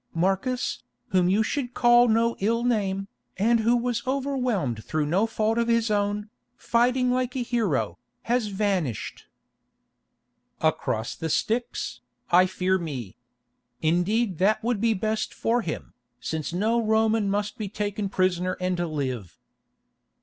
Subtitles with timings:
[0.15, 3.07] Marcus, whom you should call no ill name,
[3.37, 8.47] and who was overwhelmed through no fault of his own, fighting like a hero, has
[8.47, 9.27] vanished——"
[10.59, 11.99] "Across the Styx,
[12.31, 13.15] I fear me.
[13.83, 18.79] Indeed that would be best for him, since no Roman must be taken prisoner and
[18.79, 19.37] live."